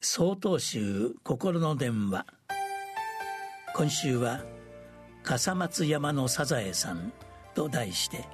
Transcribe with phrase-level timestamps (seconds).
[0.00, 2.24] 曹洞宗心の電話。
[3.74, 4.44] 今週は
[5.24, 7.12] 「笠松山のサザエさん」
[7.52, 8.28] と題して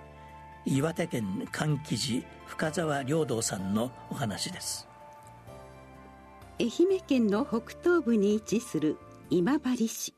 [0.67, 4.87] 岩手県柑橘寺深沢良道さんのお話です。
[6.61, 8.99] 愛媛県の北東部に位置する
[9.31, 10.15] 今治市。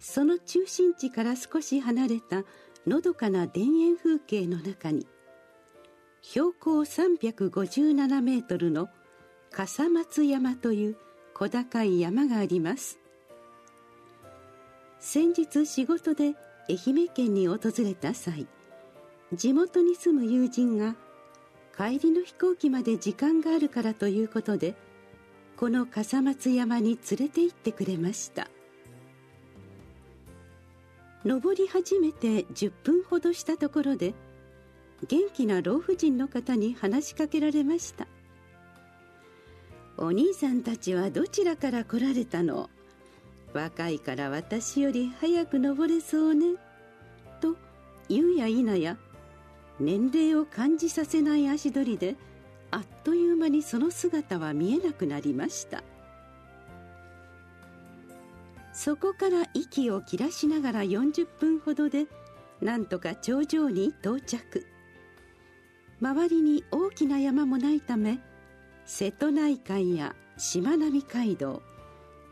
[0.00, 2.42] その中心地から少し離れた
[2.84, 5.06] のどかな田園風景の中に
[6.20, 8.88] 標高357メートルの
[9.58, 10.96] 笠松山という
[11.34, 13.00] 小高い山があります。
[15.00, 16.36] 先日仕事で
[16.68, 18.46] 愛媛県に訪れた際
[19.32, 20.94] 地元に住む友人が
[21.76, 24.76] 帰りの飛行機まで時間があるからということで
[25.56, 28.48] この笠松山に連れて行ってくれました。
[31.24, 34.14] 登り始めて10分ほどしたところで
[35.08, 38.06] 元気な老婦人の方に話しかけられました。
[40.00, 42.70] お兄さんたちはどちらから来られたの？
[43.52, 46.54] 若いから私より早く登れそうね。
[47.40, 47.56] と
[48.08, 48.96] 言うや否や
[49.80, 52.14] 年齢を感じさせない足取りで
[52.70, 55.82] あっという間にその姿は見えなくなりました。
[58.72, 62.06] そこから息を切らしながら40分ほどで
[62.60, 64.64] なんとか頂上に到着。
[66.00, 68.20] 周りに大きな山もないため
[68.88, 71.60] 瀬戸内海やしまなみ海道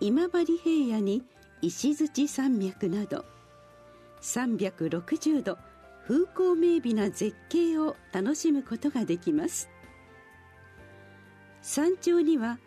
[0.00, 1.22] 今治平野に
[1.60, 3.26] 石鎚山脈など
[4.22, 5.58] 360度
[6.08, 9.68] 風光明媚な絶景を楽しむことができます。
[11.60, 12.58] 山頂には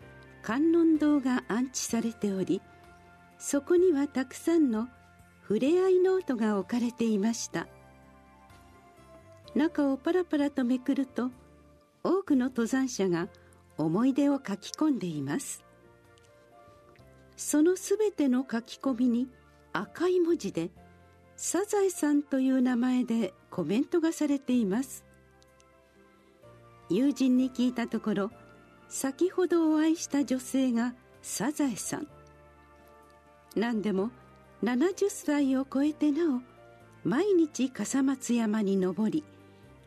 [0.42, 2.62] 観音堂が安置されており
[3.38, 4.86] そこにはたくさんの
[5.42, 7.66] ふれあいノートが置かれていました。
[9.56, 11.32] 中をパラパラとめくると
[12.04, 13.28] 多くの登山者が
[13.80, 15.64] 思い出を書き込んでいます。
[17.36, 19.28] そのすべての書き込みに
[19.72, 20.70] 赤い文字で
[21.36, 25.06] 「サザエさん」という名前でコメントがされています。
[26.90, 28.30] 友人に聞いたところ
[28.88, 32.08] 先ほどお会いした女性がサザエさん。
[33.56, 34.10] 何でも
[34.62, 36.42] 70歳を超えてなお
[37.02, 39.24] 毎日笠松山に登り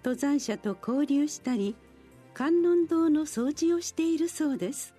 [0.03, 1.75] 登山者と交流したり
[2.33, 4.95] 観音堂の掃除をしているそうです。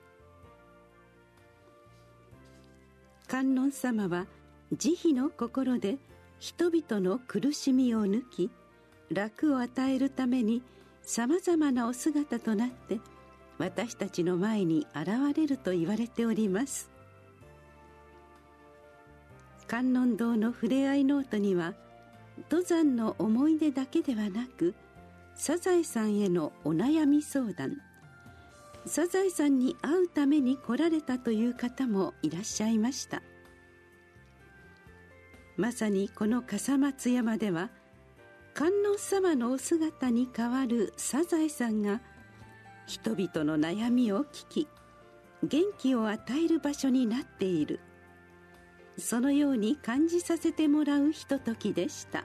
[3.27, 4.27] 観音様は
[4.73, 5.99] 慈悲の心で
[6.39, 8.51] 人々の苦しみを抜き
[9.11, 10.63] 楽を与えるために
[11.03, 13.01] さまざまなお姿となって
[13.59, 16.91] 私たちの前に現れると言われております。
[19.67, 21.75] 観音堂のふれあいノートには
[22.51, 24.75] 登山の思い出だけではなく
[25.37, 27.81] サザエさんへのお悩み相談。
[28.87, 33.23] サザエさんに会うために来られたという方もいらっしゃいました。
[35.57, 37.71] まさにこの笠松山では
[38.55, 42.01] 観音様のお姿に代わるサザエさんが
[42.87, 44.69] 人々の悩みを聞き
[45.43, 47.81] 元気を与える場所になっている。
[48.97, 52.25] そのように感じさせてもらうひとときでした。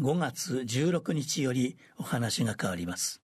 [0.00, 3.20] 5月16日よりお話が変わります。